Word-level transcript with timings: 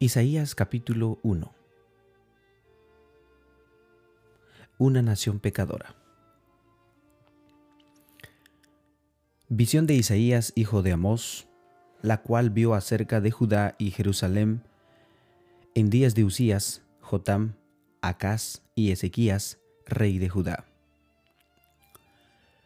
Isaías 0.00 0.54
capítulo 0.54 1.18
1 1.24 1.52
Una 4.78 5.02
nación 5.02 5.40
pecadora. 5.40 5.96
Visión 9.48 9.88
de 9.88 9.94
Isaías, 9.94 10.52
hijo 10.54 10.82
de 10.82 10.92
Amós, 10.92 11.48
la 12.00 12.22
cual 12.22 12.50
vio 12.50 12.74
acerca 12.74 13.20
de 13.20 13.32
Judá 13.32 13.74
y 13.76 13.90
Jerusalén 13.90 14.62
en 15.74 15.90
días 15.90 16.14
de 16.14 16.22
Usías, 16.22 16.82
Jotam, 17.00 17.56
Acaz 18.00 18.62
y 18.76 18.92
Ezequías, 18.92 19.58
rey 19.84 20.18
de 20.18 20.28
Judá. 20.28 20.64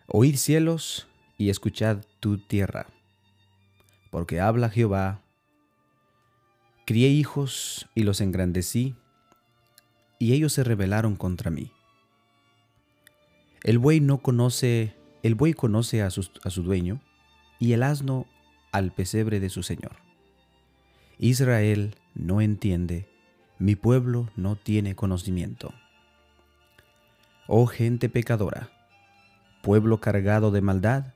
Oíd 0.07 0.37
cielos 0.37 1.09
y 1.39 1.49
escuchad 1.49 2.05
tu 2.21 2.37
tierra, 2.37 2.89
porque 4.11 4.39
habla 4.39 4.69
Jehová, 4.69 5.23
crié 6.93 7.09
hijos 7.09 7.89
y 7.95 8.03
los 8.03 8.21
engrandecí, 8.21 8.97
y 10.19 10.35
ellos 10.35 10.53
se 10.53 10.63
rebelaron 10.63 11.17
contra 11.17 11.51
mí. 11.51 11.73
El 13.63 13.79
buey 13.79 14.01
no 14.01 14.19
conoce, 14.19 14.95
el 15.23 15.35
buey 15.35 15.55
conoce 15.55 16.03
a 16.03 16.11
su, 16.11 16.29
a 16.45 16.51
su 16.51 16.63
dueño, 16.63 17.01
y 17.59 17.73
el 17.73 17.83
asno 17.83 18.27
al 18.73 18.93
pesebre 18.93 19.41
de 19.41 19.49
su 19.49 19.63
señor. 19.63 19.97
Israel 21.19 21.97
no 22.15 22.43
entiende, 22.43 23.09
mi 23.59 23.75
pueblo 23.75 24.29
no 24.37 24.57
tiene 24.57 24.95
conocimiento. 24.95 25.73
Oh 27.47 27.65
gente 27.65 28.11
pecadora, 28.11 28.71
pueblo 29.63 29.99
cargado 29.99 30.51
de 30.51 30.61
maldad, 30.61 31.15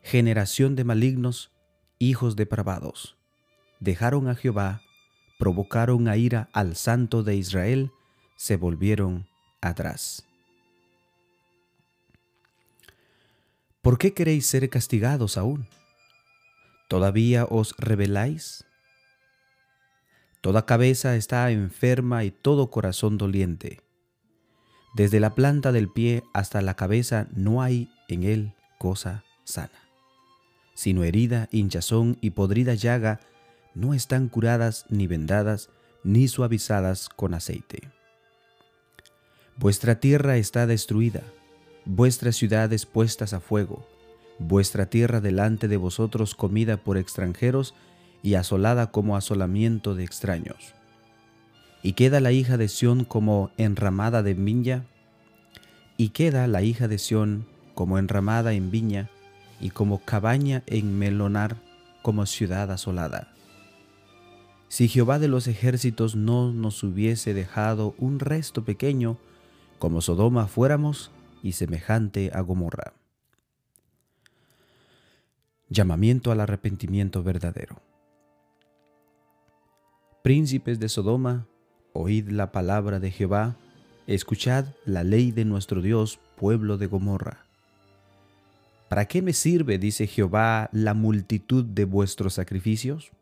generación 0.00 0.74
de 0.74 0.84
malignos, 0.84 1.52
hijos 1.98 2.34
depravados, 2.34 3.18
dejaron 3.78 4.28
a 4.28 4.34
Jehová, 4.34 4.80
provocaron 5.38 6.08
a 6.08 6.16
ira 6.16 6.48
al 6.52 6.76
santo 6.76 7.22
de 7.22 7.36
Israel, 7.36 7.92
se 8.36 8.56
volvieron 8.56 9.26
atrás. 9.60 10.24
¿Por 13.80 13.96
qué 13.96 14.12
queréis 14.12 14.46
ser 14.46 14.68
castigados 14.68 15.38
aún? 15.38 15.66
¿Todavía 16.88 17.44
os 17.44 17.74
rebeláis? 17.78 18.64
Toda 20.40 20.66
cabeza 20.66 21.16
está 21.16 21.50
enferma 21.50 22.24
y 22.24 22.30
todo 22.30 22.70
corazón 22.70 23.18
doliente. 23.18 23.80
Desde 24.94 25.20
la 25.20 25.34
planta 25.34 25.72
del 25.72 25.88
pie 25.88 26.22
hasta 26.32 26.62
la 26.62 26.74
cabeza 26.74 27.28
no 27.34 27.62
hay 27.62 27.90
en 28.08 28.24
él 28.24 28.54
cosa 28.78 29.24
sana, 29.44 29.88
sino 30.74 31.04
herida, 31.04 31.48
hinchazón 31.50 32.18
y 32.20 32.30
podrida 32.30 32.74
llaga 32.74 33.20
no 33.78 33.94
están 33.94 34.28
curadas 34.28 34.86
ni 34.88 35.06
vendadas 35.06 35.70
ni 36.02 36.26
suavizadas 36.26 37.08
con 37.08 37.32
aceite. 37.32 37.90
Vuestra 39.56 40.00
tierra 40.00 40.36
está 40.36 40.66
destruida, 40.66 41.22
vuestras 41.84 42.36
ciudades 42.36 42.86
puestas 42.86 43.32
a 43.32 43.40
fuego, 43.40 43.86
vuestra 44.38 44.86
tierra 44.86 45.20
delante 45.20 45.68
de 45.68 45.76
vosotros 45.76 46.34
comida 46.34 46.76
por 46.76 46.96
extranjeros 46.96 47.74
y 48.22 48.34
asolada 48.34 48.90
como 48.90 49.16
asolamiento 49.16 49.94
de 49.94 50.04
extraños. 50.04 50.74
Y 51.82 51.92
queda 51.92 52.18
la 52.18 52.32
hija 52.32 52.56
de 52.56 52.68
Sión 52.68 53.04
como 53.04 53.52
enramada 53.56 54.24
de 54.24 54.34
viña, 54.34 54.86
y 55.96 56.08
queda 56.08 56.48
la 56.48 56.62
hija 56.62 56.88
de 56.88 56.98
Sión 56.98 57.46
como 57.74 57.98
enramada 57.98 58.54
en 58.54 58.72
viña, 58.72 59.08
y 59.60 59.70
como 59.70 60.00
cabaña 60.04 60.64
en 60.66 60.98
melonar, 60.98 61.56
como 62.02 62.26
ciudad 62.26 62.70
asolada. 62.72 63.37
Si 64.68 64.88
Jehová 64.88 65.18
de 65.18 65.28
los 65.28 65.48
ejércitos 65.48 66.14
no 66.14 66.52
nos 66.52 66.82
hubiese 66.82 67.34
dejado 67.34 67.94
un 67.98 68.20
resto 68.20 68.64
pequeño, 68.64 69.16
como 69.78 70.00
Sodoma 70.00 70.46
fuéramos, 70.46 71.10
y 71.42 71.52
semejante 71.52 72.30
a 72.34 72.40
Gomorra 72.40 72.94
llamamiento 75.68 76.32
al 76.32 76.40
arrepentimiento 76.40 77.22
verdadero. 77.22 77.80
Príncipes 80.22 80.78
de 80.78 80.88
Sodoma, 80.88 81.46
oíd 81.92 82.28
la 82.28 82.52
palabra 82.52 83.00
de 83.00 83.10
Jehová, 83.10 83.56
escuchad 84.06 84.66
la 84.84 85.04
ley 85.04 85.30
de 85.32 85.44
nuestro 85.44 85.82
Dios, 85.82 86.18
pueblo 86.36 86.78
de 86.78 86.86
Gomorra. 86.86 87.44
¿Para 88.88 89.04
qué 89.04 89.20
me 89.20 89.34
sirve, 89.34 89.78
dice 89.78 90.06
Jehová, 90.06 90.70
la 90.72 90.94
multitud 90.94 91.64
de 91.64 91.84
vuestros 91.84 92.34
sacrificios? 92.34 93.12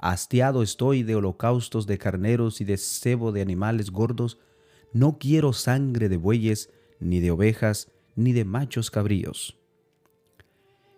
Hastiado 0.00 0.62
estoy 0.62 1.02
de 1.02 1.14
holocaustos 1.14 1.86
de 1.86 1.98
carneros 1.98 2.60
y 2.60 2.64
de 2.64 2.78
cebo 2.78 3.32
de 3.32 3.42
animales 3.42 3.90
gordos, 3.90 4.38
no 4.92 5.18
quiero 5.18 5.52
sangre 5.52 6.08
de 6.08 6.16
bueyes, 6.16 6.70
ni 7.00 7.20
de 7.20 7.30
ovejas, 7.30 7.90
ni 8.16 8.32
de 8.32 8.44
machos 8.44 8.90
cabríos. 8.90 9.58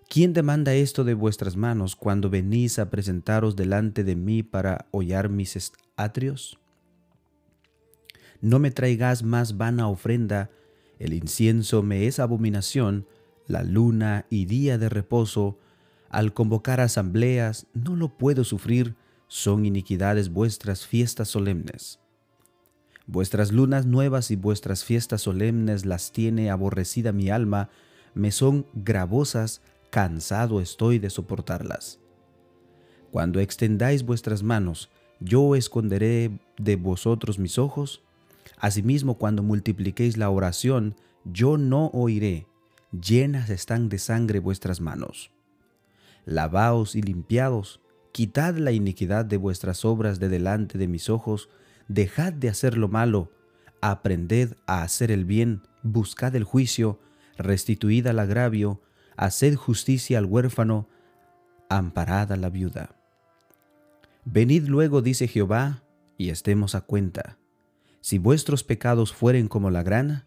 ¿Quién 0.08 0.32
demanda 0.32 0.74
esto 0.74 1.04
de 1.04 1.14
vuestras 1.14 1.56
manos 1.56 1.96
cuando 1.96 2.30
venís 2.30 2.78
a 2.78 2.90
presentaros 2.90 3.56
delante 3.56 4.04
de 4.04 4.14
mí 4.14 4.42
para 4.42 4.86
hollar 4.90 5.28
mis 5.28 5.72
atrios? 5.96 6.58
No 8.40 8.58
me 8.58 8.70
traigas 8.70 9.22
más 9.22 9.56
vana 9.56 9.88
ofrenda, 9.88 10.50
el 10.98 11.14
incienso 11.14 11.82
me 11.82 12.06
es 12.06 12.18
abominación, 12.18 13.06
la 13.46 13.62
luna 13.62 14.26
y 14.30 14.44
día 14.44 14.78
de 14.78 14.88
reposo, 14.88 15.58
al 16.12 16.34
convocar 16.34 16.80
asambleas, 16.80 17.66
no 17.72 17.96
lo 17.96 18.16
puedo 18.16 18.44
sufrir, 18.44 18.96
son 19.28 19.64
iniquidades 19.64 20.30
vuestras 20.30 20.86
fiestas 20.86 21.28
solemnes. 21.28 22.00
Vuestras 23.06 23.50
lunas 23.50 23.86
nuevas 23.86 24.30
y 24.30 24.36
vuestras 24.36 24.84
fiestas 24.84 25.22
solemnes 25.22 25.86
las 25.86 26.12
tiene 26.12 26.50
aborrecida 26.50 27.12
mi 27.12 27.30
alma, 27.30 27.70
me 28.14 28.30
son 28.30 28.66
gravosas, 28.74 29.62
cansado 29.90 30.60
estoy 30.60 30.98
de 30.98 31.08
soportarlas. 31.08 31.98
Cuando 33.10 33.40
extendáis 33.40 34.04
vuestras 34.04 34.42
manos, 34.42 34.90
yo 35.18 35.56
esconderé 35.56 36.30
de 36.58 36.76
vosotros 36.76 37.38
mis 37.38 37.58
ojos. 37.58 38.02
Asimismo, 38.58 39.16
cuando 39.16 39.42
multipliquéis 39.42 40.18
la 40.18 40.28
oración, 40.28 40.94
yo 41.24 41.56
no 41.56 41.86
oiré. 41.94 42.46
Llenas 42.92 43.48
están 43.48 43.88
de 43.88 43.98
sangre 43.98 44.40
vuestras 44.40 44.80
manos. 44.80 45.30
Lavaos 46.24 46.94
y 46.94 47.02
limpiados, 47.02 47.80
quitad 48.12 48.56
la 48.56 48.72
iniquidad 48.72 49.24
de 49.24 49.36
vuestras 49.36 49.84
obras 49.84 50.20
de 50.20 50.28
delante 50.28 50.78
de 50.78 50.88
mis 50.88 51.08
ojos, 51.10 51.48
dejad 51.88 52.32
de 52.32 52.48
hacer 52.48 52.78
lo 52.78 52.88
malo, 52.88 53.32
aprended 53.80 54.56
a 54.66 54.82
hacer 54.82 55.10
el 55.10 55.24
bien, 55.24 55.62
buscad 55.82 56.36
el 56.36 56.44
juicio, 56.44 57.00
restituid 57.36 58.06
al 58.06 58.18
agravio, 58.18 58.80
haced 59.16 59.56
justicia 59.56 60.18
al 60.18 60.26
huérfano, 60.26 60.88
amparad 61.68 62.32
a 62.32 62.36
la 62.36 62.50
viuda. 62.50 62.94
Venid 64.24 64.68
luego, 64.68 65.02
dice 65.02 65.26
Jehová, 65.26 65.82
y 66.16 66.30
estemos 66.30 66.74
a 66.74 66.82
cuenta. 66.82 67.38
Si 68.00 68.18
vuestros 68.18 68.62
pecados 68.62 69.12
fueren 69.12 69.48
como 69.48 69.70
la 69.70 69.82
grana, 69.82 70.26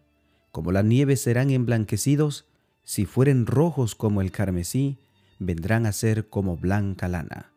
como 0.50 0.72
la 0.72 0.82
nieve 0.82 1.16
serán 1.16 1.50
emblanquecidos, 1.50 2.46
si 2.82 3.06
fueren 3.06 3.46
rojos 3.46 3.94
como 3.94 4.20
el 4.20 4.30
carmesí, 4.30 4.98
vendrán 5.38 5.86
a 5.86 5.92
ser 5.92 6.28
como 6.28 6.56
blanca 6.56 7.08
lana. 7.08 7.52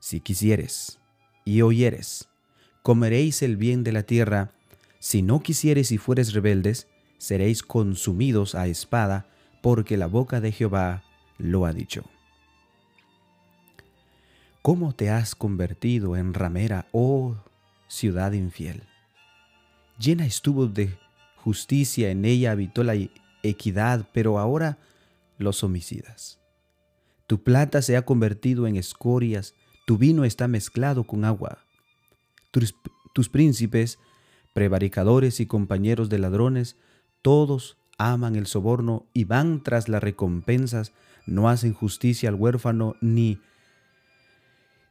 Si 0.00 0.20
quisieres 0.20 1.00
y 1.44 1.62
oyeres, 1.62 2.28
comeréis 2.82 3.42
el 3.42 3.56
bien 3.56 3.84
de 3.84 3.92
la 3.92 4.02
tierra, 4.02 4.52
si 4.98 5.22
no 5.22 5.42
quisieres 5.42 5.92
y 5.92 5.98
fueres 5.98 6.32
rebeldes, 6.32 6.88
seréis 7.18 7.62
consumidos 7.62 8.54
a 8.54 8.66
espada, 8.66 9.26
porque 9.62 9.96
la 9.96 10.06
boca 10.06 10.40
de 10.40 10.52
Jehová 10.52 11.04
lo 11.38 11.66
ha 11.66 11.72
dicho. 11.72 12.04
¿Cómo 14.62 14.94
te 14.94 15.10
has 15.10 15.34
convertido 15.34 16.16
en 16.16 16.32
ramera, 16.32 16.86
oh 16.92 17.36
ciudad 17.88 18.32
infiel? 18.32 18.82
Llena 19.98 20.26
estuvo 20.26 20.66
de 20.66 20.96
justicia, 21.36 22.10
en 22.10 22.24
ella 22.24 22.52
habitó 22.52 22.82
la 22.82 22.94
equidad, 23.42 24.08
pero 24.12 24.38
ahora 24.38 24.78
los 25.38 25.62
homicidas. 25.62 26.43
Tu 27.26 27.42
plata 27.42 27.82
se 27.82 27.96
ha 27.96 28.04
convertido 28.04 28.66
en 28.66 28.76
escorias, 28.76 29.54
tu 29.86 29.98
vino 29.98 30.24
está 30.24 30.48
mezclado 30.48 31.04
con 31.04 31.24
agua. 31.24 31.58
Tus, 32.50 33.28
príncipes, 33.28 33.98
prevaricadores 34.52 35.40
y 35.40 35.46
compañeros 35.46 36.08
de 36.08 36.18
ladrones, 36.18 36.76
todos 37.22 37.76
aman 37.98 38.36
el 38.36 38.46
soborno 38.46 39.06
y 39.12 39.24
van 39.24 39.62
tras 39.62 39.88
las 39.88 40.02
recompensas, 40.02 40.92
no 41.26 41.48
hacen 41.48 41.72
justicia 41.72 42.28
al 42.28 42.34
huérfano 42.34 42.96
ni 43.00 43.40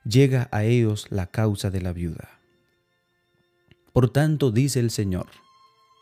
llega 0.03 0.49
a 0.51 0.63
ellos 0.63 1.07
la 1.09 1.27
causa 1.27 1.69
de 1.69 1.81
la 1.81 1.93
viuda. 1.93 2.39
Por 3.93 4.09
tanto, 4.09 4.51
dice 4.51 4.79
el 4.79 4.89
Señor, 4.89 5.27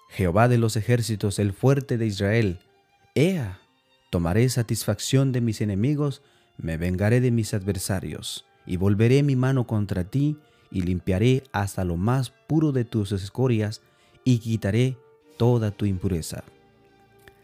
Jehová 0.10 0.48
de 0.48 0.58
los 0.58 0.76
ejércitos, 0.76 1.40
el 1.40 1.54
fuerte 1.54 1.98
de 1.98 2.08
Israel, 2.08 2.60
Ea, 3.16 3.61
tomaré 4.12 4.50
satisfacción 4.50 5.32
de 5.32 5.42
mis 5.42 5.62
enemigos, 5.62 6.22
me 6.58 6.78
vengaré 6.78 7.22
de 7.22 7.32
mis 7.32 7.56
adversarios, 7.56 8.46
y 8.68 8.76
volveré 8.76 9.24
mi 9.24 9.38
mano 9.38 9.66
contra 9.66 10.04
ti, 10.04 10.38
y 10.70 10.82
limpiaré 10.82 11.44
hasta 11.54 11.86
lo 11.86 11.98
más 11.98 12.32
puro 12.48 12.74
de 12.74 12.84
tus 12.84 13.14
escorias, 13.14 13.82
y 14.26 14.40
quitaré 14.40 14.98
toda 15.38 15.72
tu 15.72 15.86
impureza. 15.86 16.44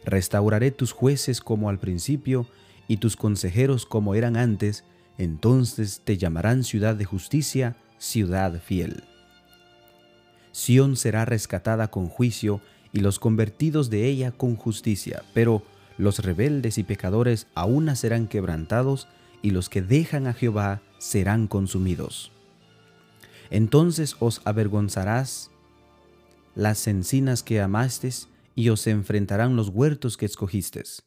Restauraré 0.06 0.72
tus 0.72 0.92
jueces 0.92 1.40
como 1.40 1.70
al 1.70 1.80
principio, 1.80 2.48
y 2.90 2.98
tus 2.98 3.16
consejeros 3.16 3.86
como 3.86 4.14
eran 4.14 4.36
antes, 4.36 4.84
entonces 5.18 6.02
te 6.04 6.18
llamarán 6.18 6.66
ciudad 6.66 6.96
de 6.96 7.06
justicia, 7.06 7.78
ciudad 7.98 8.62
fiel. 8.62 9.06
Sión 10.52 10.98
será 10.98 11.24
rescatada 11.24 11.90
con 11.90 12.10
juicio, 12.10 12.60
y 12.92 13.00
los 13.00 13.20
convertidos 13.20 13.90
de 13.90 14.06
ella 14.06 14.32
con 14.32 14.58
justicia, 14.58 15.24
pero 15.34 15.64
los 15.98 16.20
rebeldes 16.20 16.78
y 16.78 16.84
pecadores 16.84 17.48
aún 17.56 17.94
serán 17.96 18.28
quebrantados, 18.28 19.08
y 19.42 19.52
los 19.52 19.70
que 19.70 19.82
dejan 19.82 20.28
a 20.28 20.34
Jehová 20.34 20.82
serán 20.98 21.48
consumidos. 21.48 22.32
Entonces 23.50 24.16
os 24.20 24.42
avergonzarás 24.46 25.52
las 26.56 26.88
encinas 26.88 27.44
que 27.44 27.62
amastes, 27.62 28.30
y 28.56 28.70
os 28.70 28.88
enfrentarán 28.88 29.56
los 29.56 29.70
huertos 29.70 30.18
que 30.18 30.26
escogistes. 30.26 31.04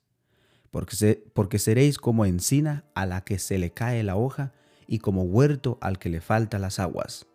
Porque, 0.71 1.25
porque 1.35 1.59
seréis 1.59 1.99
como 1.99 2.25
encina 2.25 2.85
a 2.95 3.07
la 3.07 3.23
que 3.23 3.41
se 3.41 3.59
le 3.59 3.73
cae 3.73 4.05
la 4.05 4.17
hoja, 4.17 4.53
y 4.87 4.99
como 4.99 5.23
huerto 5.23 5.79
al 5.81 5.99
que 5.99 6.09
le 6.09 6.21
falta 6.21 6.59
las 6.59 6.79
aguas. 6.79 7.27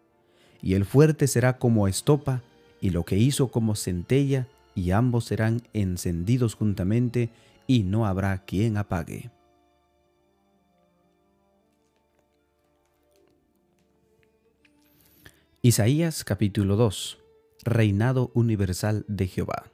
Y 0.61 0.73
el 0.73 0.85
fuerte 0.85 1.27
será 1.27 1.57
como 1.57 1.87
estopa, 1.87 2.41
y 2.81 2.89
lo 2.89 3.03
que 3.03 3.17
hizo 3.17 3.49
como 3.49 3.75
centella, 3.75 4.47
y 4.75 4.91
ambos 4.91 5.25
serán 5.25 5.61
encendidos 5.73 6.53
juntamente, 6.53 7.31
y 7.65 7.83
no 7.83 8.05
habrá 8.05 8.45
quien 8.45 8.77
apague. 8.77 9.31
Isaías 15.63 16.23
capítulo 16.23 16.75
2 16.75 17.17
Reinado 17.63 18.29
universal 18.35 19.03
de 19.07 19.25
Jehová 19.25 19.71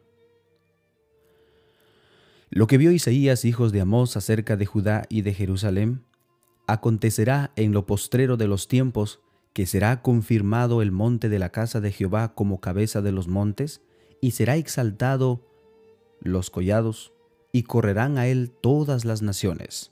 Lo 2.49 2.67
que 2.67 2.77
vio 2.77 2.93
Isaías, 2.93 3.43
hijos 3.43 3.73
de 3.73 3.81
Amós, 3.81 4.15
acerca 4.15 4.55
de 4.55 4.65
Judá 4.65 5.03
y 5.09 5.23
de 5.23 5.33
Jerusalén, 5.33 6.05
acontecerá 6.65 7.51
en 7.57 7.73
lo 7.73 7.85
postrero 7.85 8.37
de 8.37 8.47
los 8.47 8.69
tiempos, 8.69 9.19
que 9.51 9.65
será 9.65 10.01
confirmado 10.01 10.81
el 10.81 10.91
monte 10.91 11.27
de 11.27 11.39
la 11.39 11.49
casa 11.49 11.81
de 11.81 11.91
Jehová 11.91 12.33
como 12.35 12.61
cabeza 12.61 13.01
de 13.01 13.11
los 13.11 13.27
montes, 13.27 13.81
y 14.21 14.31
será 14.31 14.55
exaltado 14.55 15.41
los 16.21 16.49
collados, 16.49 17.11
y 17.51 17.63
correrán 17.63 18.17
a 18.17 18.27
él 18.27 18.49
todas 18.61 19.03
las 19.03 19.21
naciones. 19.21 19.91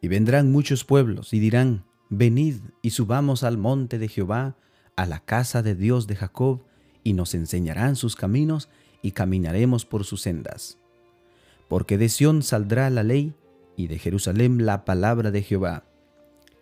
Y 0.00 0.08
vendrán 0.08 0.50
muchos 0.50 0.84
pueblos 0.84 1.32
y 1.32 1.38
dirán, 1.38 1.84
Venid 2.10 2.56
y 2.82 2.90
subamos 2.90 3.44
al 3.44 3.58
monte 3.58 3.98
de 3.98 4.08
Jehová, 4.08 4.56
a 4.96 5.06
la 5.06 5.20
casa 5.20 5.62
de 5.62 5.74
Dios 5.74 6.06
de 6.06 6.16
Jacob, 6.16 6.62
y 7.02 7.12
nos 7.12 7.34
enseñarán 7.34 7.96
sus 7.96 8.16
caminos, 8.16 8.68
y 9.02 9.12
caminaremos 9.12 9.84
por 9.84 10.04
sus 10.04 10.22
sendas. 10.22 10.78
Porque 11.68 11.98
de 11.98 12.08
Sión 12.08 12.42
saldrá 12.42 12.88
la 12.90 13.02
ley, 13.02 13.34
y 13.76 13.88
de 13.88 13.98
Jerusalén 13.98 14.64
la 14.64 14.84
palabra 14.84 15.30
de 15.30 15.42
Jehová. 15.42 15.84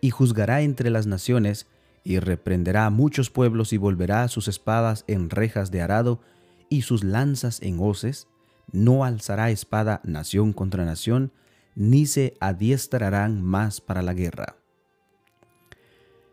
Y 0.01 0.09
juzgará 0.09 0.61
entre 0.61 0.89
las 0.89 1.07
naciones, 1.07 1.67
y 2.03 2.19
reprenderá 2.19 2.85
a 2.85 2.89
muchos 2.89 3.29
pueblos, 3.29 3.73
y 3.73 3.77
volverá 3.77 4.27
sus 4.27 4.47
espadas 4.47 5.05
en 5.07 5.29
rejas 5.29 5.71
de 5.71 5.81
arado, 5.81 6.21
y 6.69 6.81
sus 6.81 7.03
lanzas 7.03 7.61
en 7.61 7.77
hoces. 7.79 8.27
No 8.71 9.05
alzará 9.05 9.51
espada 9.51 10.01
nación 10.03 10.53
contra 10.53 10.85
nación, 10.85 11.31
ni 11.75 12.05
se 12.05 12.35
adiestrarán 12.39 13.41
más 13.41 13.81
para 13.81 14.01
la 14.01 14.13
guerra. 14.13 14.57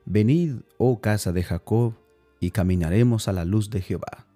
Venid, 0.05 0.57
oh 0.79 1.01
casa 1.01 1.33
de 1.33 1.43
Jacob, 1.43 1.95
y 2.41 2.51
caminaremos 2.51 3.29
a 3.29 3.33
la 3.33 3.45
luz 3.45 3.71
de 3.71 3.83
Jehová. 3.83 4.27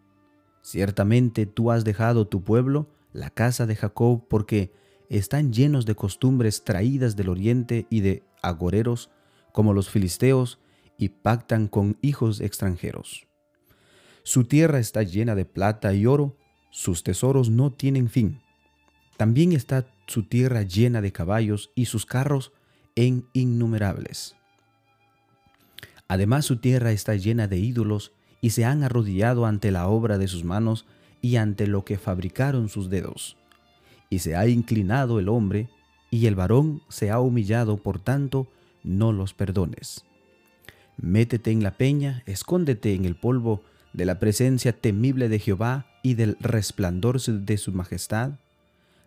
Ciertamente 0.63 1.47
tú 1.47 1.71
has 1.71 1.85
dejado 1.85 2.27
tu 2.27 2.43
pueblo, 2.43 2.89
la 3.13 3.31
casa 3.31 3.67
de 3.67 3.77
Jacob, 3.77 4.27
porque 4.29 4.73
están 5.09 5.53
llenos 5.53 5.87
de 5.87 5.95
costumbres 5.95 6.65
traídas 6.65 7.17
del 7.17 7.29
oriente 7.29 7.87
y 7.91 8.01
de 8.01 8.23
agoreros, 8.43 9.11
como 9.53 9.73
los 9.73 9.91
filisteos, 9.91 10.59
y 10.99 11.09
pactan 11.09 11.69
con 11.69 11.99
hijos 12.03 12.41
extranjeros. 12.41 13.27
Su 14.23 14.45
tierra 14.45 14.79
está 14.79 15.03
llena 15.03 15.35
de 15.35 15.45
plata 15.45 15.93
y 15.95 16.07
oro, 16.07 16.37
sus 16.71 17.03
tesoros 17.03 17.51
no 17.51 17.73
tienen 17.73 18.09
fin. 18.09 18.41
También 19.17 19.53
está 19.53 19.87
su 20.07 20.25
tierra 20.25 20.63
llena 20.63 21.01
de 21.01 21.13
caballos 21.13 21.71
y 21.75 21.87
sus 21.87 22.07
carros 22.07 22.53
en 22.97 23.27
innumerables. 23.33 24.35
Además 26.09 26.45
su 26.45 26.57
tierra 26.57 26.93
está 26.93 27.15
llena 27.17 27.49
de 27.49 27.59
ídolos 27.59 28.13
y 28.41 28.51
se 28.51 28.65
han 28.65 28.83
arrodillado 28.83 29.47
ante 29.47 29.71
la 29.71 29.89
obra 29.89 30.19
de 30.19 30.29
sus 30.29 30.45
manos 30.45 30.87
y 31.23 31.37
ante 31.37 31.67
lo 31.67 31.85
que 31.85 31.97
fabricaron 31.97 32.69
sus 32.69 32.91
dedos. 32.91 33.37
Y 34.11 34.19
se 34.19 34.37
ha 34.37 34.47
inclinado 34.47 35.19
el 35.19 35.29
hombre 35.29 35.71
y 36.11 36.27
el 36.27 36.35
varón 36.35 36.83
se 36.89 37.11
ha 37.11 37.21
humillado, 37.21 37.79
por 37.79 37.99
tanto, 37.99 38.47
no 38.83 39.13
los 39.13 39.33
perdones. 39.35 40.05
Métete 40.97 41.51
en 41.51 41.63
la 41.63 41.77
peña, 41.77 42.23
escóndete 42.27 42.95
en 42.95 43.05
el 43.05 43.17
polvo 43.17 43.63
de 43.93 44.05
la 44.05 44.19
presencia 44.19 44.73
temible 44.73 45.29
de 45.29 45.39
Jehová 45.39 45.87
y 46.03 46.15
del 46.15 46.37
resplandor 46.41 47.21
de 47.21 47.57
su 47.59 47.73
majestad. 47.73 48.33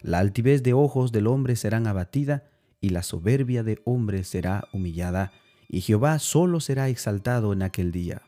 La 0.01 0.19
altivez 0.19 0.63
de 0.63 0.74
ojos 0.74 1.12
del 1.12 1.28
hombre 1.28 1.56
serán 1.56 1.88
abatida 1.88 2.44
y 2.81 2.89
la 2.89 3.04
soberbia 3.04 3.63
de 3.63 3.81
hombre 3.86 4.24
será 4.24 4.68
humillada 4.72 5.31
y 5.69 5.81
Jehová 5.81 6.19
solo 6.19 6.60
será 6.60 6.89
exaltado 6.89 7.54
en 7.54 7.62
aquel 7.62 7.92
día. 7.92 8.22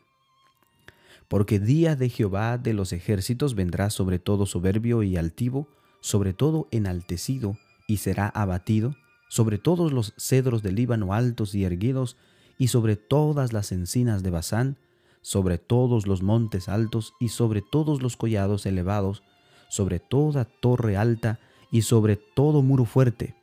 Porque 1.28 1.60
día 1.60 1.96
de 1.96 2.08
Jehová 2.08 2.58
de 2.58 2.74
los 2.74 2.92
ejércitos 2.92 3.54
vendrá 3.54 3.90
sobre 3.90 4.18
todo 4.18 4.46
soberbio 4.46 5.02
y 5.02 5.16
altivo, 5.16 5.68
sobre 6.00 6.32
todo 6.32 6.68
enaltecido, 6.70 7.56
y 7.86 7.98
será 7.98 8.28
abatido, 8.28 8.96
sobre 9.28 9.58
todos 9.58 9.92
los 9.92 10.12
cedros 10.16 10.62
del 10.62 10.74
Líbano 10.74 11.14
altos 11.14 11.54
y 11.54 11.64
erguidos, 11.64 12.16
y 12.60 12.68
sobre 12.68 12.94
todas 12.94 13.52
las 13.52 13.72
encinas 13.72 14.22
de 14.22 14.30
Basán, 14.30 14.76
sobre 15.20 15.58
todos 15.58 16.06
los 16.06 16.22
montes 16.22 16.68
altos 16.68 17.14
y 17.18 17.30
sobre 17.30 17.60
todos 17.60 18.02
los 18.02 18.16
collados 18.16 18.66
elevados, 18.66 19.24
sobre 19.68 19.98
toda 19.98 20.44
torre 20.44 20.96
alta 20.96 21.40
y 21.72 21.82
sobre 21.82 22.14
todo 22.14 22.62
muro 22.62 22.84
fuerte, 22.84 23.34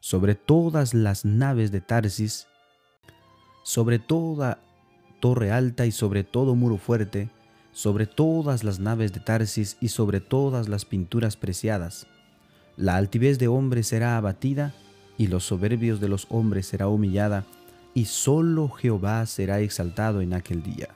sobre 0.00 0.34
todas 0.34 0.92
las 0.92 1.24
naves 1.24 1.72
de 1.72 1.80
Tarsis 1.80 2.46
sobre 3.62 3.98
toda 4.00 4.58
torre 5.20 5.52
alta 5.52 5.86
y 5.86 5.92
sobre 5.92 6.24
todo 6.24 6.54
muro 6.54 6.76
fuerte, 6.76 7.30
sobre 7.72 8.06
todas 8.06 8.64
las 8.64 8.80
naves 8.80 9.12
de 9.12 9.20
Tarsis 9.20 9.76
y 9.80 9.88
sobre 9.88 10.20
todas 10.20 10.68
las 10.68 10.84
pinturas 10.84 11.36
preciadas. 11.36 12.06
La 12.76 12.96
altivez 12.96 13.38
de 13.38 13.48
hombres 13.48 13.86
será 13.86 14.16
abatida 14.16 14.74
y 15.18 15.26
los 15.26 15.44
soberbios 15.44 16.00
de 16.00 16.08
los 16.08 16.26
hombres 16.30 16.66
será 16.66 16.88
humillada, 16.88 17.44
y 17.94 18.06
solo 18.06 18.68
Jehová 18.68 19.24
será 19.26 19.60
exaltado 19.60 20.20
en 20.20 20.34
aquel 20.34 20.62
día. 20.62 20.88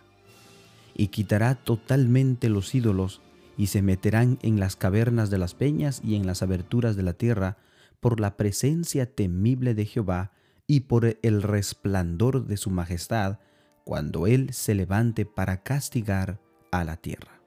Y 0.94 1.08
quitará 1.08 1.54
totalmente 1.54 2.48
los 2.48 2.74
ídolos, 2.74 3.20
y 3.56 3.68
se 3.68 3.82
meterán 3.82 4.38
en 4.42 4.58
las 4.58 4.74
cavernas 4.74 5.30
de 5.30 5.38
las 5.38 5.54
peñas 5.54 6.00
y 6.04 6.16
en 6.16 6.26
las 6.26 6.42
aberturas 6.42 6.96
de 6.96 7.02
la 7.02 7.12
tierra, 7.12 7.56
por 8.00 8.20
la 8.20 8.36
presencia 8.36 9.06
temible 9.06 9.74
de 9.74 9.86
Jehová, 9.86 10.32
y 10.66 10.80
por 10.80 11.18
el 11.22 11.42
resplandor 11.42 12.46
de 12.46 12.56
su 12.56 12.70
majestad 12.70 13.38
cuando 13.84 14.26
Él 14.26 14.52
se 14.52 14.74
levante 14.74 15.26
para 15.26 15.62
castigar 15.62 16.40
a 16.70 16.84
la 16.84 16.96
tierra. 16.96 17.40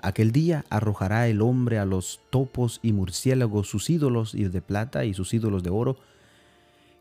Aquel 0.00 0.30
día 0.30 0.64
arrojará 0.70 1.26
el 1.28 1.42
hombre 1.42 1.78
a 1.78 1.84
los 1.84 2.20
topos 2.30 2.78
y 2.82 2.92
murciélagos 2.92 3.68
sus 3.68 3.90
ídolos 3.90 4.32
de 4.32 4.62
plata 4.62 5.04
y 5.04 5.14
sus 5.14 5.34
ídolos 5.34 5.62
de 5.62 5.70
oro 5.70 5.96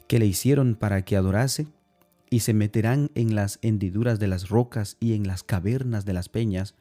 que 0.08 0.20
le 0.20 0.26
hicieron 0.26 0.76
para 0.76 1.04
que 1.04 1.18
adorase, 1.18 1.68
y 2.30 2.42
se 2.42 2.54
meterán 2.54 3.10
en 3.16 3.36
las 3.36 3.60
hendiduras 3.62 4.20
de 4.20 4.28
las 4.28 4.50
rocas 4.50 4.98
y 5.00 5.14
en 5.14 5.28
las 5.28 5.44
cavernas 5.44 6.06
de 6.06 6.14
las 6.14 6.30
peñas, 6.30 6.76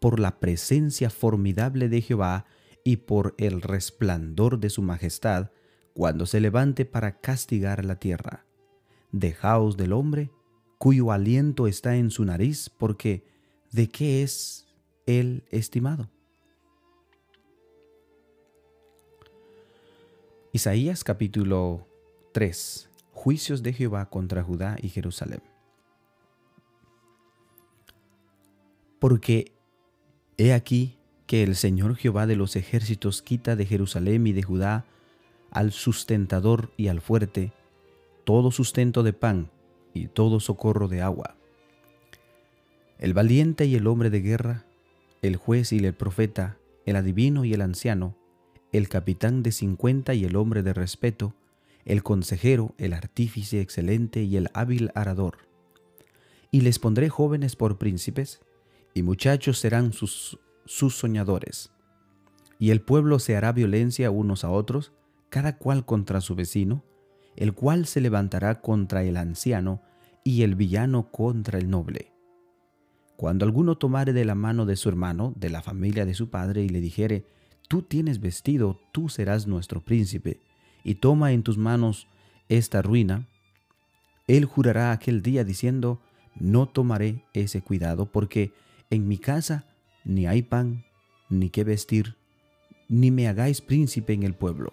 por 0.00 0.18
la 0.20 0.38
presencia 0.40 1.10
formidable 1.10 1.88
de 1.88 2.02
Jehová 2.02 2.44
y 2.84 2.98
por 2.98 3.34
el 3.38 3.62
resplandor 3.62 4.58
de 4.58 4.70
su 4.70 4.82
majestad, 4.82 5.50
cuando 5.94 6.26
se 6.26 6.40
levante 6.40 6.84
para 6.84 7.20
castigar 7.20 7.84
la 7.84 7.96
tierra. 7.96 8.44
Dejaos 9.12 9.76
del 9.76 9.92
hombre, 9.92 10.30
cuyo 10.78 11.12
aliento 11.12 11.66
está 11.66 11.96
en 11.96 12.10
su 12.10 12.24
nariz, 12.24 12.70
porque 12.70 13.24
¿de 13.70 13.88
qué 13.88 14.22
es 14.22 14.66
él 15.06 15.44
estimado? 15.50 16.10
Isaías 20.52 21.04
capítulo 21.04 21.86
3. 22.32 22.88
Juicios 23.12 23.62
de 23.62 23.72
Jehová 23.72 24.08
contra 24.08 24.42
Judá 24.42 24.76
y 24.80 24.88
Jerusalén. 24.88 25.42
Porque 28.98 29.52
he 30.38 30.52
aquí 30.52 30.98
que 31.26 31.42
el 31.42 31.56
Señor 31.56 31.96
Jehová 31.96 32.26
de 32.26 32.36
los 32.36 32.56
ejércitos 32.56 33.22
quita 33.22 33.56
de 33.56 33.66
Jerusalén 33.66 34.26
y 34.26 34.32
de 34.32 34.42
Judá 34.42 34.86
al 35.50 35.72
sustentador 35.72 36.72
y 36.76 36.88
al 36.88 37.00
fuerte, 37.00 37.52
todo 38.24 38.50
sustento 38.50 39.02
de 39.02 39.12
pan, 39.12 39.50
y 39.94 40.06
todo 40.06 40.40
socorro 40.40 40.88
de 40.88 41.02
agua. 41.02 41.36
El 42.98 43.14
valiente 43.14 43.66
y 43.66 43.74
el 43.74 43.86
hombre 43.86 44.10
de 44.10 44.20
guerra, 44.20 44.64
el 45.20 45.36
juez 45.36 45.72
y 45.72 45.78
el 45.78 45.94
profeta, 45.94 46.56
el 46.86 46.96
adivino 46.96 47.44
y 47.44 47.52
el 47.52 47.60
anciano, 47.60 48.16
el 48.72 48.88
capitán 48.88 49.42
de 49.42 49.52
cincuenta 49.52 50.14
y 50.14 50.24
el 50.24 50.36
hombre 50.36 50.62
de 50.62 50.72
respeto, 50.72 51.34
el 51.84 52.02
consejero, 52.02 52.74
el 52.78 52.92
artífice 52.92 53.60
excelente 53.60 54.22
y 54.22 54.36
el 54.36 54.50
hábil 54.54 54.90
arador. 54.94 55.38
Y 56.50 56.60
les 56.60 56.78
pondré 56.78 57.08
jóvenes 57.08 57.56
por 57.56 57.78
príncipes, 57.78 58.40
y 58.94 59.02
muchachos 59.02 59.58
serán 59.58 59.92
sus, 59.92 60.38
sus 60.64 60.96
soñadores. 60.96 61.70
Y 62.58 62.70
el 62.70 62.82
pueblo 62.82 63.18
se 63.18 63.36
hará 63.36 63.52
violencia 63.52 64.10
unos 64.10 64.44
a 64.44 64.50
otros, 64.50 64.92
cada 65.30 65.56
cual 65.56 65.84
contra 65.84 66.20
su 66.20 66.34
vecino, 66.34 66.84
el 67.36 67.54
cual 67.54 67.86
se 67.86 68.00
levantará 68.00 68.60
contra 68.60 69.02
el 69.02 69.16
anciano 69.16 69.82
y 70.24 70.42
el 70.42 70.54
villano 70.54 71.10
contra 71.10 71.58
el 71.58 71.70
noble. 71.70 72.12
Cuando 73.16 73.44
alguno 73.44 73.78
tomare 73.78 74.12
de 74.12 74.24
la 74.24 74.34
mano 74.34 74.66
de 74.66 74.76
su 74.76 74.88
hermano, 74.88 75.32
de 75.36 75.48
la 75.48 75.62
familia 75.62 76.04
de 76.04 76.14
su 76.14 76.28
padre, 76.28 76.62
y 76.62 76.68
le 76.68 76.80
dijere, 76.80 77.24
Tú 77.68 77.80
tienes 77.80 78.20
vestido, 78.20 78.78
tú 78.92 79.08
serás 79.08 79.46
nuestro 79.46 79.82
príncipe, 79.82 80.40
y 80.84 80.96
toma 80.96 81.32
en 81.32 81.42
tus 81.42 81.58
manos 81.58 82.06
esta 82.48 82.82
ruina, 82.82 83.26
él 84.26 84.44
jurará 84.44 84.92
aquel 84.92 85.22
día 85.22 85.44
diciendo, 85.44 86.00
No 86.34 86.66
tomaré 86.66 87.24
ese 87.32 87.62
cuidado, 87.62 88.06
porque 88.06 88.52
en 88.90 89.08
mi 89.08 89.18
casa 89.18 89.64
ni 90.04 90.26
hay 90.26 90.42
pan, 90.42 90.84
ni 91.28 91.50
qué 91.50 91.64
vestir, 91.64 92.16
ni 92.88 93.10
me 93.10 93.28
hagáis 93.28 93.60
príncipe 93.60 94.12
en 94.12 94.22
el 94.22 94.34
pueblo 94.34 94.72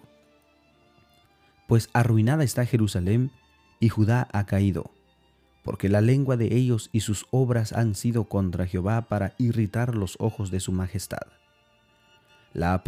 pues 1.70 1.88
arruinada 1.92 2.42
está 2.42 2.66
Jerusalén 2.66 3.30
y 3.78 3.90
Judá 3.90 4.26
ha 4.32 4.44
caído, 4.44 4.90
porque 5.62 5.88
la 5.88 6.00
lengua 6.00 6.36
de 6.36 6.56
ellos 6.56 6.90
y 6.90 6.98
sus 6.98 7.26
obras 7.30 7.72
han 7.72 7.94
sido 7.94 8.24
contra 8.24 8.66
Jehová 8.66 9.02
para 9.02 9.34
irritar 9.38 9.94
los 9.94 10.16
ojos 10.18 10.50
de 10.50 10.58
su 10.58 10.72
majestad. 10.72 11.28
La, 12.52 12.82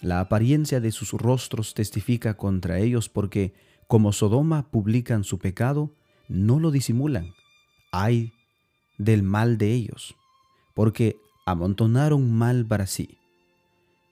la 0.00 0.20
apariencia 0.20 0.80
de 0.80 0.92
sus 0.92 1.12
rostros 1.12 1.74
testifica 1.74 2.36
contra 2.36 2.78
ellos 2.78 3.08
porque, 3.08 3.54
como 3.86 4.12
Sodoma 4.12 4.70
publican 4.70 5.24
su 5.24 5.38
pecado, 5.38 5.94
no 6.28 6.60
lo 6.60 6.70
disimulan. 6.70 7.32
Ay 7.92 8.32
del 8.98 9.22
mal 9.22 9.58
de 9.58 9.72
ellos, 9.72 10.14
porque 10.74 11.16
amontonaron 11.46 12.32
mal 12.32 12.66
para 12.66 12.86
sí. 12.86 13.18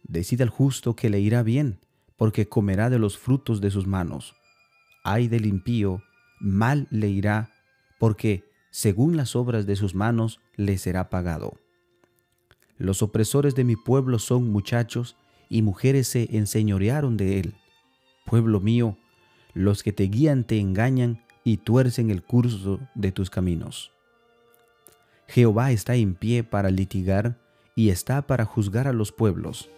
Decida 0.03 0.45
el 0.45 0.51
justo 0.51 0.97
que 0.97 1.11
le 1.11 1.21
irá 1.21 1.43
bien, 1.43 1.79
porque 2.17 2.49
comerá 2.49 2.91
de 2.91 2.99
los 2.99 3.19
frutos 3.19 3.61
de 3.61 3.71
sus 3.71 3.87
manos. 3.87 4.35
Ay 5.05 5.29
del 5.29 5.47
impío, 5.47 6.03
mal 6.41 6.89
le 6.91 7.09
irá, 7.09 7.51
porque 7.99 8.45
según 8.71 9.17
las 9.17 9.37
obras 9.37 9.67
de 9.67 9.77
sus 9.77 9.95
manos 9.95 10.41
le 10.57 10.79
será 10.79 11.11
pagado. 11.11 11.59
Los 12.79 13.03
opresores 13.03 13.55
de 13.55 13.65
mi 13.65 13.77
pueblo 13.77 14.19
son 14.19 14.51
muchachos, 14.51 15.17
y 15.53 15.61
mujeres 15.61 16.09
se 16.09 16.35
enseñorearon 16.35 17.19
de 17.19 17.39
él. 17.39 17.55
Pueblo 18.25 18.59
mío, 18.59 18.97
los 19.53 19.83
que 19.83 19.93
te 19.93 20.05
guían 20.05 20.45
te 20.45 20.59
engañan 20.59 21.23
y 21.45 21.59
tuercen 21.59 22.09
el 22.09 22.23
curso 22.23 22.81
de 22.95 23.13
tus 23.13 23.29
caminos. 23.29 23.93
Jehová 25.29 25.71
está 25.71 25.95
en 25.95 26.15
pie 26.15 26.43
para 26.43 26.71
litigar 26.71 27.39
y 27.77 27.91
está 27.91 28.23
para 28.23 28.47
juzgar 28.47 28.89
a 28.89 28.95
los 28.95 29.13
pueblos. 29.13 29.69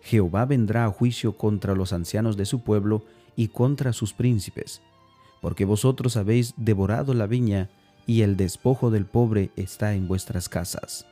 Jehová 0.00 0.46
vendrá 0.46 0.84
a 0.84 0.90
juicio 0.90 1.38
contra 1.38 1.76
los 1.76 1.92
ancianos 1.92 2.36
de 2.36 2.44
su 2.44 2.64
pueblo 2.64 3.04
y 3.36 3.48
contra 3.48 3.92
sus 3.92 4.14
príncipes, 4.14 4.82
porque 5.40 5.64
vosotros 5.64 6.16
habéis 6.16 6.54
devorado 6.56 7.14
la 7.14 7.28
viña 7.28 7.70
y 8.04 8.22
el 8.22 8.36
despojo 8.36 8.90
del 8.90 9.06
pobre 9.06 9.52
está 9.54 9.94
en 9.94 10.08
vuestras 10.08 10.48
casas. 10.48 11.06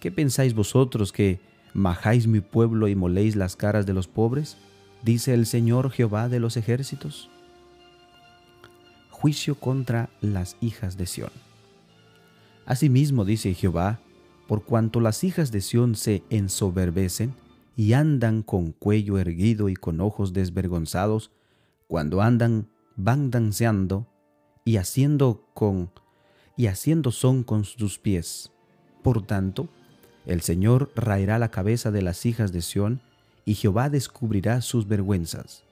¿Qué 0.00 0.10
pensáis 0.10 0.54
vosotros 0.54 1.12
que 1.12 1.49
majáis 1.74 2.26
mi 2.26 2.40
pueblo 2.40 2.88
y 2.88 2.94
moléis 2.94 3.36
las 3.36 3.56
caras 3.56 3.86
de 3.86 3.92
los 3.92 4.08
pobres? 4.08 4.56
Dice 5.02 5.34
el 5.34 5.46
Señor 5.46 5.90
Jehová 5.90 6.28
de 6.28 6.40
los 6.40 6.56
ejércitos. 6.56 7.30
Juicio 9.10 9.54
contra 9.54 10.10
las 10.20 10.56
hijas 10.60 10.96
de 10.96 11.06
Sión. 11.06 11.30
Asimismo 12.66 13.24
dice 13.24 13.54
Jehová, 13.54 14.00
por 14.46 14.64
cuanto 14.64 15.00
las 15.00 15.24
hijas 15.24 15.52
de 15.52 15.60
Sión 15.60 15.94
se 15.94 16.22
ensoberbecen, 16.30 17.34
y 17.76 17.94
andan 17.94 18.42
con 18.42 18.72
cuello 18.72 19.16
erguido 19.16 19.70
y 19.70 19.74
con 19.74 20.02
ojos 20.02 20.34
desvergonzados, 20.34 21.30
cuando 21.88 22.20
andan 22.20 22.68
van 22.96 23.30
danceando 23.30 24.06
y 24.66 24.76
haciendo 24.76 25.48
con 25.54 25.90
y 26.56 26.66
haciendo 26.66 27.10
son 27.10 27.42
con 27.42 27.64
sus 27.64 27.98
pies. 27.98 28.52
Por 29.02 29.26
tanto, 29.26 29.70
el 30.26 30.40
Señor 30.42 30.90
raerá 30.94 31.38
la 31.38 31.50
cabeza 31.50 31.90
de 31.90 32.02
las 32.02 32.26
hijas 32.26 32.52
de 32.52 32.62
Sión, 32.62 33.00
y 33.44 33.54
Jehová 33.54 33.88
descubrirá 33.88 34.60
sus 34.60 34.86
vergüenzas. 34.86 35.64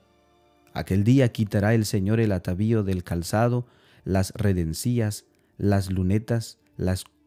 Aquel 0.73 1.03
día 1.03 1.31
quitará 1.31 1.73
el 1.73 1.85
Señor 1.85 2.19
el 2.19 2.31
atavío 2.31 2.83
del 2.83 3.03
calzado, 3.03 3.65
las 4.05 4.31
redencías, 4.33 5.25
las 5.57 5.91
lunetas, 5.91 6.57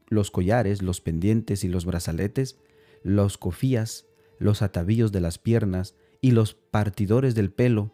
los 0.08 0.30
collares, 0.30 0.82
los 0.82 1.00
pendientes 1.00 1.64
y 1.64 1.68
los 1.68 1.84
brazaletes, 1.84 2.56
los 3.02 3.38
cofías, 3.38 4.06
los 4.38 4.62
atavíos 4.62 5.12
de 5.12 5.20
las 5.20 5.38
piernas 5.38 5.94
y 6.20 6.32
los 6.32 6.54
partidores 6.54 7.34
del 7.34 7.50
pelo, 7.50 7.92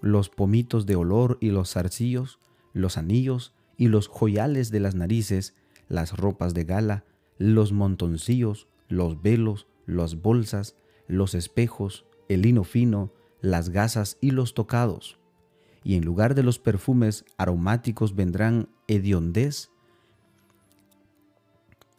los 0.00 0.28
pomitos 0.28 0.86
de 0.86 0.96
olor 0.96 1.38
y 1.40 1.50
los 1.50 1.72
zarcillos, 1.72 2.38
los 2.72 2.96
anillos 2.98 3.52
y 3.76 3.88
los 3.88 4.08
joyales 4.08 4.70
de 4.70 4.80
las 4.80 4.94
narices, 4.94 5.54
las 5.88 6.16
ropas 6.16 6.54
de 6.54 6.64
gala, 6.64 7.04
los 7.38 7.72
montoncillos, 7.72 8.68
los 8.88 9.22
velos, 9.22 9.66
las 9.86 10.20
bolsas, 10.20 10.76
los 11.06 11.34
espejos, 11.34 12.04
el 12.28 12.42
lino 12.42 12.64
fino, 12.64 13.12
las 13.40 13.70
gasas 13.70 14.18
y 14.20 14.30
los 14.30 14.54
tocados. 14.54 15.18
Y 15.84 15.94
en 15.94 16.04
lugar 16.04 16.34
de 16.34 16.42
los 16.42 16.58
perfumes 16.58 17.24
aromáticos 17.36 18.16
vendrán 18.16 18.68
hediondez, 18.88 19.70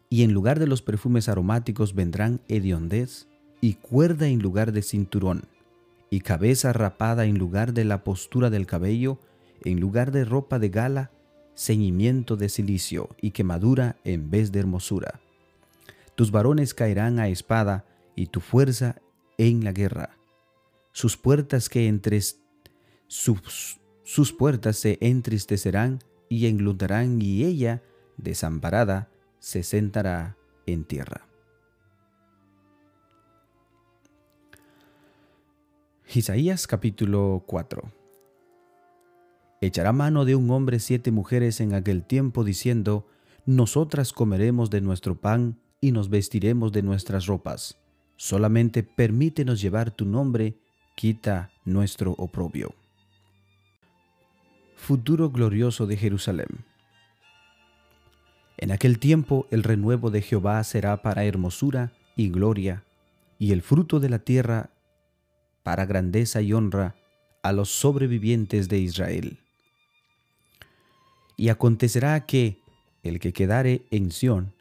y 0.10 0.24
en 0.24 0.34
lugar 0.34 0.60
de 0.60 0.68
los 0.68 0.82
perfumes 0.82 1.28
aromáticos 1.30 1.94
vendrán 1.94 2.42
hediondez, 2.48 3.28
y 3.60 3.76
cuerda 3.76 4.28
en 4.28 4.40
lugar 4.40 4.72
de 4.72 4.82
cinturón, 4.82 5.44
y 6.10 6.22
cabeza 6.22 6.74
rapada 6.74 7.26
en 7.26 7.38
lugar 7.38 7.74
de 7.74 7.86
la 7.86 8.04
postura 8.04 8.50
del 8.50 8.66
cabello, 8.66 9.20
en 9.64 9.80
lugar 9.80 10.12
de 10.12 10.26
ropa 10.26 10.60
de 10.60 10.70
gala, 10.70 11.12
ceñimiento 11.56 12.38
de 12.38 12.50
silicio 12.50 13.10
y 13.20 13.32
quemadura 13.32 13.98
en 14.04 14.30
vez 14.30 14.52
de 14.52 14.60
hermosura. 14.60 15.20
Tus 16.18 16.32
varones 16.32 16.74
caerán 16.74 17.20
a 17.20 17.28
espada 17.28 17.86
y 18.16 18.26
tu 18.26 18.40
fuerza 18.40 18.96
en 19.38 19.64
la 19.64 19.72
guerra. 19.72 20.18
Sus 20.92 21.16
puertas 21.16 21.70
que 21.70 21.88
entre 21.88 22.20
sus, 23.06 23.80
sus 24.04 24.34
puertas 24.34 24.78
se 24.78 24.98
entristecerán 25.00 26.00
y 26.28 26.48
englutarán 26.48 27.22
y 27.22 27.44
ella, 27.44 27.84
desamparada, 28.18 29.12
se 29.38 29.62
sentará 29.62 30.36
en 30.66 30.86
tierra. 30.86 31.28
Isaías 36.16 36.66
capítulo 36.66 37.44
4 37.46 37.92
Echará 39.62 39.92
mano 39.92 40.26
de 40.26 40.34
un 40.34 40.50
hombre 40.50 40.80
siete 40.80 41.12
mujeres 41.12 41.62
en 41.62 41.76
aquel 41.76 42.04
tiempo 42.04 42.44
diciendo, 42.44 43.06
Nosotras 43.46 44.14
comeremos 44.14 44.72
de 44.72 44.82
nuestro 44.82 45.22
pan 45.22 45.60
y 45.82 45.92
nos 45.92 46.10
vestiremos 46.10 46.72
de 46.72 46.82
nuestras 46.82 47.26
ropas. 47.26 47.78
Solamente 48.16 48.84
permítenos 48.84 49.62
llevar 49.62 49.92
tu 49.92 50.06
nombre, 50.06 50.58
quita 50.96 51.52
nuestro 51.66 52.14
oprobio. 52.14 52.74
Futuro 54.76 55.30
glorioso 55.30 55.86
de 55.86 55.98
Jerusalén. 55.98 56.66
En 58.58 58.72
aquel 58.72 58.98
tiempo 58.98 59.48
el 59.52 59.64
renuevo 59.64 60.10
de 60.10 60.22
Jehová 60.22 60.64
será 60.64 61.02
para 61.04 61.26
hermosura 61.26 61.94
y 62.16 62.30
gloria, 62.30 62.84
y 63.38 63.52
el 63.52 63.62
fruto 63.62 64.00
de 64.00 64.10
la 64.10 64.20
tierra 64.20 64.72
para 65.62 65.86
grandeza 65.86 66.42
y 66.42 66.54
honra 66.54 66.96
a 67.44 67.52
los 67.52 67.70
sobrevivientes 67.70 68.68
de 68.68 68.80
Israel. 68.80 69.40
Y 71.36 71.50
acontecerá 71.50 72.26
que 72.26 72.60
el 73.04 73.20
que 73.20 73.32
quedare 73.32 73.86
en 73.92 74.12
Sión 74.12 74.57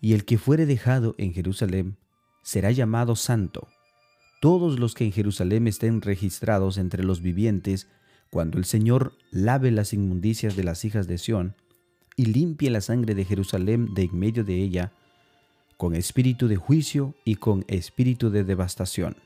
y 0.00 0.14
el 0.14 0.24
que 0.24 0.38
fuere 0.38 0.66
dejado 0.66 1.14
en 1.18 1.32
Jerusalén 1.32 1.96
será 2.42 2.70
llamado 2.70 3.16
santo. 3.16 3.68
Todos 4.40 4.78
los 4.78 4.94
que 4.94 5.04
en 5.04 5.12
Jerusalén 5.12 5.66
estén 5.66 6.00
registrados 6.00 6.78
entre 6.78 7.04
los 7.04 7.20
vivientes, 7.20 7.88
cuando 8.30 8.58
el 8.58 8.64
Señor 8.64 9.12
lave 9.30 9.70
las 9.70 9.92
inmundicias 9.92 10.56
de 10.56 10.64
las 10.64 10.84
hijas 10.84 11.06
de 11.06 11.18
Sión 11.18 11.54
y 12.16 12.26
limpie 12.26 12.70
la 12.70 12.80
sangre 12.80 13.14
de 13.14 13.24
Jerusalén 13.24 13.92
de 13.94 14.04
en 14.04 14.18
medio 14.18 14.44
de 14.44 14.56
ella, 14.56 14.92
con 15.76 15.94
espíritu 15.94 16.48
de 16.48 16.56
juicio 16.56 17.14
y 17.24 17.36
con 17.36 17.64
espíritu 17.68 18.30
de 18.30 18.44
devastación 18.44 19.16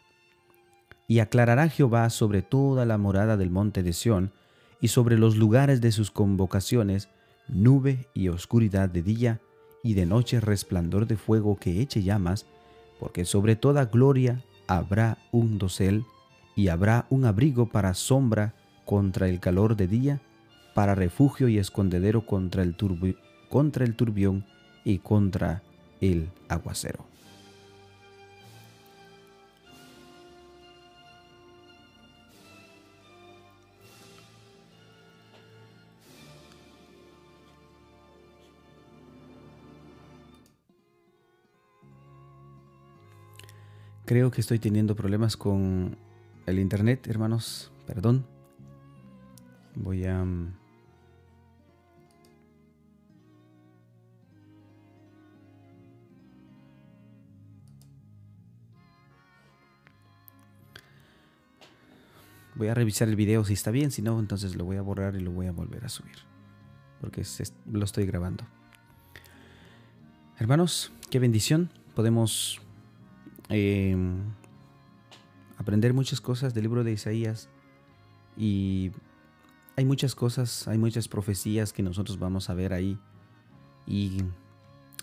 y 1.06 1.18
aclarará 1.18 1.68
Jehová 1.68 2.08
sobre 2.10 2.42
toda 2.42 2.86
la 2.86 2.98
morada 2.98 3.36
del 3.36 3.50
monte 3.50 3.82
de 3.82 3.92
Sión, 3.92 4.32
y 4.80 4.88
sobre 4.88 5.16
los 5.16 5.36
lugares 5.36 5.80
de 5.80 5.92
sus 5.92 6.10
convocaciones, 6.10 7.08
nube 7.48 8.06
y 8.12 8.28
oscuridad 8.28 8.88
de 8.90 9.02
día, 9.02 9.40
y 9.84 9.94
de 9.94 10.06
noche 10.06 10.40
resplandor 10.40 11.06
de 11.06 11.16
fuego 11.16 11.56
que 11.56 11.80
eche 11.80 12.02
llamas, 12.02 12.46
porque 12.98 13.24
sobre 13.24 13.54
toda 13.54 13.84
gloria 13.84 14.42
habrá 14.66 15.18
un 15.30 15.58
dosel, 15.58 16.04
y 16.56 16.68
habrá 16.68 17.06
un 17.10 17.24
abrigo 17.24 17.66
para 17.66 17.94
sombra 17.94 18.54
contra 18.84 19.28
el 19.28 19.40
calor 19.40 19.76
de 19.76 19.86
día, 19.88 20.20
para 20.74 20.94
refugio 20.94 21.48
y 21.48 21.58
escondedero 21.58 22.26
contra 22.26 22.62
el, 22.62 22.76
contra 23.48 23.84
el 23.84 23.94
turbión 23.94 24.44
y 24.84 24.98
contra 24.98 25.62
el 26.00 26.30
aguacero. 26.48 27.13
Creo 44.06 44.30
que 44.30 44.42
estoy 44.42 44.58
teniendo 44.58 44.94
problemas 44.94 45.34
con 45.36 45.96
el 46.44 46.58
internet, 46.58 47.06
hermanos. 47.08 47.72
Perdón. 47.86 48.26
Voy 49.74 50.04
a... 50.04 50.22
Mm, 50.22 50.52
voy 62.56 62.68
a 62.68 62.74
revisar 62.74 63.08
el 63.08 63.16
video 63.16 63.42
si 63.44 63.54
está 63.54 63.70
bien, 63.70 63.90
si 63.90 64.02
no, 64.02 64.20
entonces 64.20 64.54
lo 64.54 64.66
voy 64.66 64.76
a 64.76 64.82
borrar 64.82 65.16
y 65.16 65.20
lo 65.20 65.30
voy 65.30 65.46
a 65.46 65.52
volver 65.52 65.84
a 65.86 65.88
subir. 65.88 66.16
Porque 67.00 67.22
lo 67.72 67.84
estoy 67.84 68.04
grabando. 68.04 68.44
Hermanos, 70.38 70.92
qué 71.10 71.18
bendición. 71.18 71.70
Podemos 71.94 72.60
em, 73.48 74.22
aprender 75.56 75.92
muchas 75.92 76.20
cosas 76.20 76.54
del 76.54 76.64
libro 76.64 76.84
de 76.84 76.92
Isaías 76.92 77.48
y 78.36 78.92
hay 79.76 79.84
muchas 79.84 80.14
cosas, 80.14 80.68
hay 80.68 80.78
muchas 80.78 81.08
profecías 81.08 81.72
que 81.72 81.82
nosotros 81.82 82.18
vamos 82.18 82.50
a 82.50 82.54
ver 82.54 82.72
ahí 82.72 82.98
y 83.86 84.18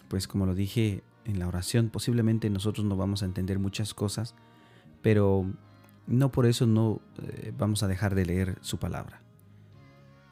pues 0.08 0.28
como 0.28 0.46
lo 0.46 0.56
dije 0.56 1.04
en 1.26 1.40
la 1.40 1.48
oración, 1.48 1.90
posiblemente 1.90 2.50
nosotros 2.50 2.86
no 2.86 2.96
vamos 2.96 3.22
a 3.22 3.26
entender 3.26 3.60
muchas 3.60 3.94
cosas, 3.94 4.36
pero 5.02 5.46
no 6.08 6.32
por 6.32 6.46
eso 6.46 6.66
no 6.66 7.00
eh, 7.22 7.54
vamos 7.58 7.84
a 7.84 7.88
dejar 7.88 8.16
de 8.16 8.26
leer 8.26 8.58
su 8.62 8.78
palabra. 8.78 9.22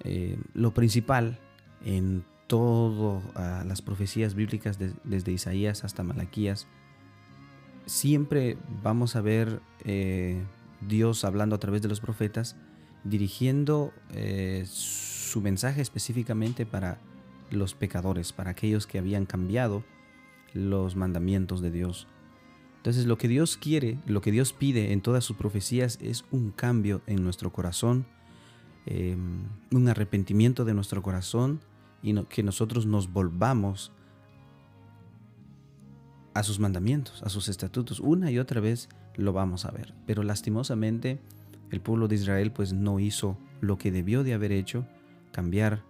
Eh, 0.03 0.39
lo 0.53 0.73
principal 0.73 1.39
en 1.85 2.23
todas 2.47 3.23
las 3.65 3.81
profecías 3.81 4.33
bíblicas 4.33 4.79
desde 4.79 5.31
Isaías 5.31 5.83
hasta 5.83 6.03
Malaquías 6.03 6.67
siempre 7.89 8.57
vamos 8.83 9.15
a 9.15 9.21
ver 9.21 9.61
eh, 9.83 10.41
Dios 10.87 11.25
hablando 11.25 11.55
a 11.55 11.59
través 11.59 11.81
de 11.81 11.89
los 11.89 11.99
profetas, 11.99 12.55
dirigiendo 13.03 13.91
eh, 14.13 14.63
su 14.67 15.41
mensaje 15.41 15.81
específicamente 15.81 16.65
para 16.65 16.99
los 17.49 17.73
pecadores, 17.73 18.31
para 18.31 18.51
aquellos 18.51 18.85
que 18.85 18.99
habían 18.99 19.25
cambiado 19.25 19.83
los 20.53 20.95
mandamientos 20.95 21.61
de 21.61 21.71
Dios. 21.71 22.07
Entonces 22.77 23.05
lo 23.05 23.17
que 23.17 23.27
Dios 23.27 23.57
quiere, 23.57 23.97
lo 24.05 24.21
que 24.21 24.31
Dios 24.31 24.53
pide 24.53 24.93
en 24.93 25.01
todas 25.01 25.23
sus 25.23 25.35
profecías 25.35 25.97
es 26.01 26.25
un 26.31 26.51
cambio 26.51 27.01
en 27.07 27.23
nuestro 27.23 27.51
corazón, 27.51 28.05
em, 28.85 29.43
un 29.71 29.89
arrepentimiento 29.89 30.63
de 30.63 30.73
nuestro 30.73 31.01
corazón 31.01 31.59
y 32.01 32.13
que 32.25 32.43
nosotros 32.43 32.85
nos 32.85 33.11
volvamos 33.11 33.91
a 36.39 36.43
sus 36.43 36.57
mandamientos, 36.59 37.21
a 37.23 37.29
sus 37.29 37.49
estatutos. 37.49 37.99
Una 37.99 38.31
y 38.31 38.39
otra 38.39 38.61
vez 38.61 38.87
lo 39.15 39.33
vamos 39.33 39.65
a 39.65 39.71
ver. 39.71 39.93
Pero 40.05 40.23
lastimosamente 40.23 41.19
el 41.69 41.81
pueblo 41.81 42.07
de 42.07 42.15
Israel 42.15 42.53
pues 42.53 42.71
no 42.71 43.01
hizo 43.01 43.37
lo 43.59 43.77
que 43.77 43.91
debió 43.91 44.23
de 44.23 44.33
haber 44.33 44.53
hecho, 44.53 44.85
cambiar 45.33 45.83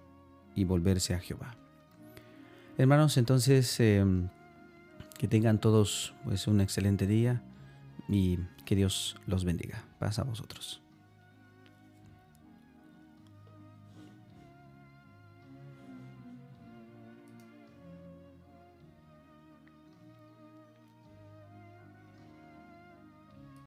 y 0.55 0.63
volverse 0.63 1.13
a 1.13 1.19
Jehová. 1.19 1.55
Hermanos, 2.79 3.17
entonces 3.17 3.79
em, 3.79 4.29
que 5.19 5.27
tengan 5.27 5.59
todos 5.59 6.15
pues 6.23 6.47
un 6.47 6.61
excelente 6.61 7.05
día 7.05 7.43
y 8.07 8.39
que 8.65 8.75
Dios 8.75 9.17
los 9.27 9.45
bendiga. 9.45 9.85
Paz 9.99 10.17
a 10.17 10.23
vosotros. 10.23 10.81